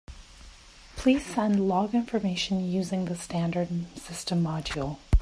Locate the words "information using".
1.93-3.05